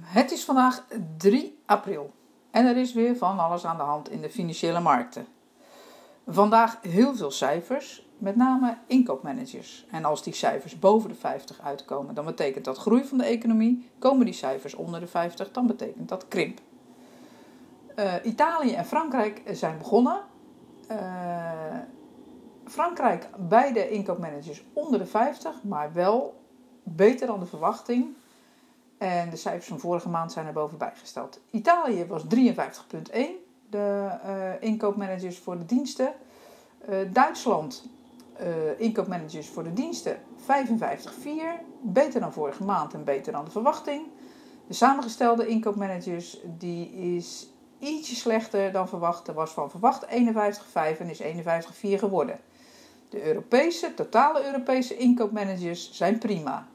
[0.00, 0.86] Het is vandaag
[1.16, 2.10] 3 april
[2.50, 5.26] en er is weer van alles aan de hand in de financiële markten.
[6.26, 9.86] Vandaag heel veel cijfers, met name inkoopmanagers.
[9.90, 13.90] En als die cijfers boven de 50 uitkomen, dan betekent dat groei van de economie.
[13.98, 16.60] Komen die cijfers onder de 50, dan betekent dat krimp.
[17.96, 20.20] Uh, Italië en Frankrijk zijn begonnen.
[20.90, 20.96] Uh,
[22.64, 26.40] Frankrijk, beide inkoopmanagers onder de 50, maar wel
[26.82, 28.14] beter dan de verwachting.
[29.00, 31.40] En de cijfers van vorige maand zijn er bovenbij gesteld.
[31.50, 32.28] Italië was 53,1,
[33.70, 36.12] de uh, inkoopmanagers voor de diensten.
[36.88, 37.84] Uh, Duitsland,
[38.40, 40.44] uh, inkoopmanagers voor de diensten, 55,4.
[41.80, 44.06] Beter dan vorige maand en beter dan de verwachting.
[44.66, 49.28] De samengestelde inkoopmanagers die is ietsje slechter dan verwacht.
[49.28, 50.10] Er was van verwacht 51,5
[50.98, 51.32] en is 51,4
[51.80, 52.40] geworden.
[53.08, 56.68] De Europese, totale Europese inkoopmanagers zijn prima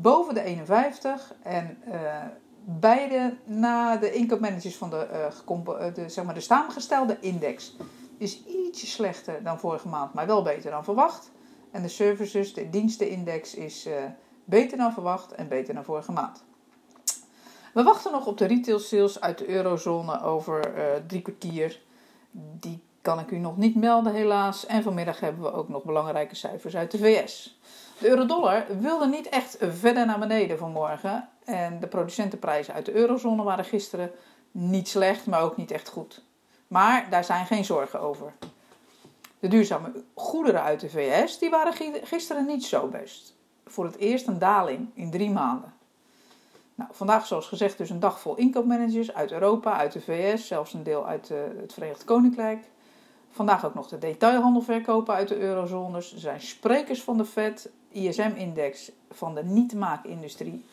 [0.00, 2.24] boven de 51 en uh,
[2.64, 5.30] beide na de inkoopmanagers van de,
[5.66, 7.76] uh, de, zeg maar de samengestelde index
[8.18, 11.30] is ietsje slechter dan vorige maand, maar wel beter dan verwacht.
[11.70, 13.88] En de services, de dienstenindex is
[14.44, 16.44] beter dan verwacht en beter dan vorige maand.
[17.74, 20.72] We wachten nog op de retail sales uit de eurozone over
[21.06, 21.80] drie kwartier.
[22.32, 24.66] Die kan ik u nog niet melden helaas.
[24.66, 27.58] En vanmiddag hebben we ook nog belangrijke cijfers uit de VS.
[27.98, 31.28] De eurodollar wilde niet echt verder naar beneden vanmorgen.
[31.44, 34.10] En de producentenprijzen uit de eurozone waren gisteren
[34.50, 36.22] niet slecht, maar ook niet echt goed.
[36.68, 38.32] Maar daar zijn geen zorgen over.
[39.38, 43.34] De duurzame goederen uit de VS die waren gisteren niet zo best.
[43.66, 45.72] Voor het eerst een daling in drie maanden.
[46.74, 50.72] Nou, vandaag, zoals gezegd, dus een dag vol inkoopmanagers uit Europa, uit de VS, zelfs
[50.72, 52.64] een deel uit uh, het Verenigd Koninkrijk.
[53.30, 56.12] Vandaag ook nog de detailhandel verkopen uit de eurozones.
[56.12, 60.64] Er zijn sprekers van de Fed, ISM-index van de niet-maakindustrie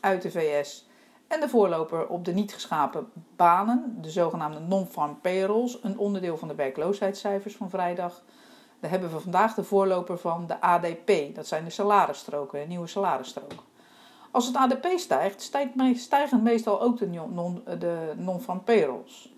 [0.00, 0.86] uit de VS
[1.28, 6.48] en de voorloper op de niet geschapen banen, de zogenaamde non-farm payrolls, een onderdeel van
[6.48, 8.22] de werkloosheidscijfers van vrijdag.
[8.80, 12.86] Daar hebben we vandaag de voorloper van de ADP, dat zijn de salarisstroken, de nieuwe
[12.86, 13.58] salarisstroken.
[14.30, 15.52] Als het ADP stijgt,
[15.94, 19.32] stijgen meestal ook de non-farm payrolls.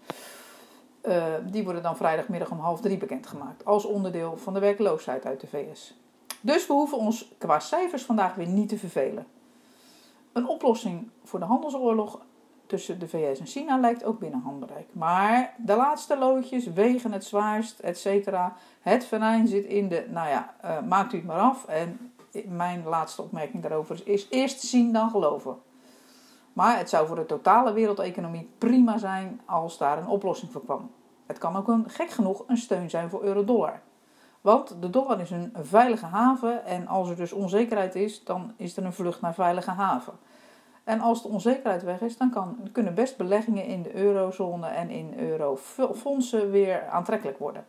[1.09, 5.41] Uh, die worden dan vrijdagmiddag om half drie bekendgemaakt als onderdeel van de werkloosheid uit
[5.41, 5.95] de VS.
[6.41, 9.27] Dus we hoeven ons qua cijfers vandaag weer niet te vervelen.
[10.33, 12.21] Een oplossing voor de handelsoorlog
[12.67, 14.87] tussen de VS en China lijkt ook binnen handbereik.
[14.93, 18.57] Maar de laatste loodjes wegen het zwaarst, et cetera.
[18.81, 21.65] Het venijn zit in de, nou ja, uh, maakt u het maar af.
[21.67, 22.13] En
[22.49, 25.57] mijn laatste opmerking daarover is eerst zien dan geloven.
[26.55, 30.91] Maar het zou voor de totale wereldeconomie prima zijn als daar een oplossing voor kwam.
[31.27, 33.81] Het kan ook een, gek genoeg een steun zijn voor euro-dollar.
[34.41, 38.77] Want de dollar is een veilige haven en als er dus onzekerheid is, dan is
[38.77, 40.13] er een vlucht naar veilige haven.
[40.85, 44.91] En als de onzekerheid weg is, dan kan, kunnen best beleggingen in de eurozone en
[44.91, 47.67] in eurofondsen weer aantrekkelijk worden.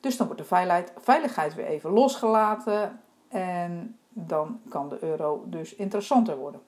[0.00, 5.74] Dus dan wordt de veiligheid, veiligheid weer even losgelaten en dan kan de euro dus
[5.74, 6.60] interessanter worden.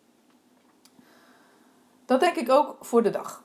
[2.09, 3.43] Dat denk ik ook voor de dag.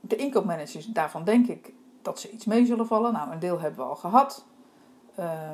[0.00, 1.72] De inkoopmanagers, daarvan denk ik
[2.02, 3.12] dat ze iets mee zullen vallen.
[3.12, 4.44] Nou, een deel hebben we al gehad.
[5.18, 5.50] Uh,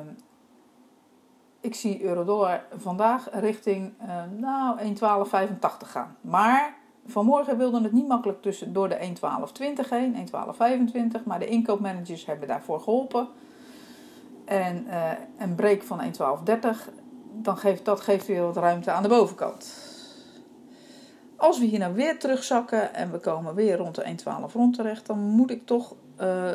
[1.59, 6.17] ik zie euro-dollar vandaag richting uh, nou, 1,1285 gaan.
[6.21, 6.75] Maar
[7.05, 9.15] vanmorgen wilden het niet makkelijk tussen, door de
[9.85, 11.23] 1,1220 heen, 1,1225.
[11.23, 13.27] Maar de inkoopmanagers hebben daarvoor geholpen.
[14.45, 16.09] En uh, een break van 1,1230,
[17.31, 19.90] dan geeft, dat geeft weer wat ruimte aan de bovenkant.
[21.41, 24.15] Als we hier nou weer terugzakken en we komen weer rond de
[24.47, 26.51] 1,12 rond terecht, dan moet ik toch uh,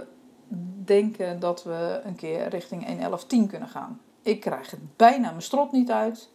[0.85, 4.01] denken dat we een keer richting 1,1110 kunnen gaan.
[4.23, 6.31] Ik krijg het bijna mijn strot niet uit.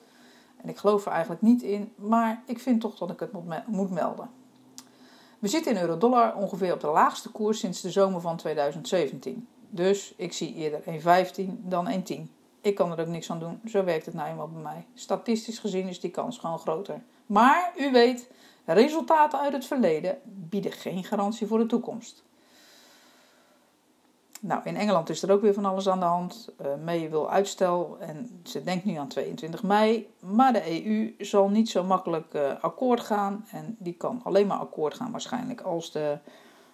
[0.62, 3.32] En ik geloof er eigenlijk niet in, maar ik vind toch dat ik het
[3.68, 4.30] moet melden.
[5.40, 9.48] We zitten in euro-dollar ongeveer op de laagste koers sinds de zomer van 2017.
[9.70, 10.82] Dus ik zie eerder
[11.38, 12.22] 1,15 dan 1,10.
[12.62, 14.86] Ik kan er ook niks aan doen, zo werkt het nou eenmaal bij mij.
[14.94, 17.02] Statistisch gezien is die kans gewoon groter.
[17.32, 18.30] Maar u weet,
[18.66, 22.24] resultaten uit het verleden bieden geen garantie voor de toekomst.
[24.42, 26.50] Nou, in Engeland is er ook weer van alles aan de hand.
[26.62, 30.10] Uh, May wil uitstel en ze denkt nu aan 22 mei.
[30.20, 33.46] Maar de EU zal niet zo makkelijk uh, akkoord gaan.
[33.52, 36.18] En die kan alleen maar akkoord gaan waarschijnlijk als de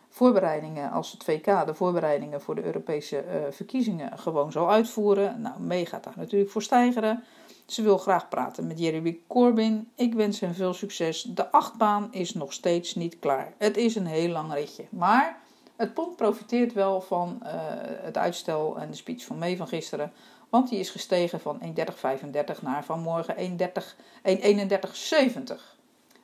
[0.10, 5.42] voorbereidingen, als het VK de voorbereidingen voor de Europese uh, verkiezingen gewoon zal uitvoeren.
[5.42, 7.24] Nou, May gaat daar natuurlijk voor stijgeren.
[7.68, 9.92] Ze wil graag praten met Jeremy Corbyn.
[9.96, 11.22] Ik wens hem veel succes.
[11.22, 13.54] De achtbaan is nog steeds niet klaar.
[13.58, 14.86] Het is een heel lang ritje.
[14.90, 15.40] Maar
[15.76, 17.50] het pond profiteert wel van uh,
[17.84, 20.12] het uitstel en de speech van May van gisteren.
[20.50, 23.42] Want die is gestegen van 1,3035 naar vanmorgen 1,3170.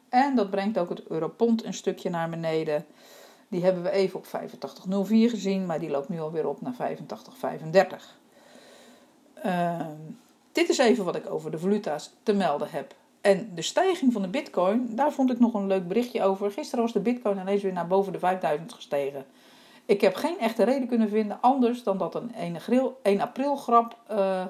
[0.10, 2.86] En dat brengt ook het europond een stukje naar beneden.
[3.48, 4.30] Die hebben we even op 85,04
[5.08, 7.86] gezien, maar die loopt nu alweer op naar 85,35.
[9.46, 9.80] Uh,
[10.54, 12.96] dit is even wat ik over de valuta's te melden heb.
[13.22, 16.52] En de stijging van de bitcoin, daar vond ik nog een leuk berichtje over.
[16.52, 19.26] Gisteren was de bitcoin ineens weer naar boven de 5000 gestegen.
[19.86, 22.60] Ik heb geen echte reden kunnen vinden anders dan dat een
[23.04, 24.46] 1 april grap uh,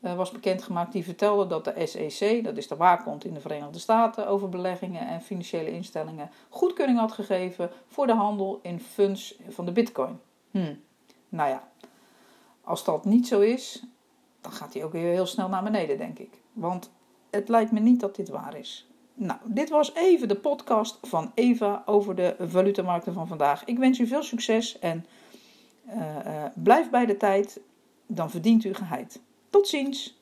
[0.00, 0.92] was bekendgemaakt.
[0.92, 5.08] Die vertelde dat de SEC, dat is de waakhond in de Verenigde Staten over beleggingen
[5.08, 10.20] en financiële instellingen, goedkeuring had gegeven voor de handel in funds van de bitcoin.
[10.50, 10.74] Hm.
[11.28, 11.68] Nou ja,
[12.64, 13.82] als dat niet zo is,
[14.40, 16.40] dan gaat hij ook weer heel snel naar beneden, denk ik.
[16.52, 16.90] Want
[17.30, 18.88] het lijkt me niet dat dit waar is.
[19.14, 23.64] Nou, dit was even de podcast van Eva over de valutamarkten van vandaag.
[23.64, 25.06] Ik wens u veel succes en
[25.86, 27.60] uh, uh, blijf bij de tijd,
[28.06, 29.20] dan verdient u geheid.
[29.50, 30.17] Tot ziens!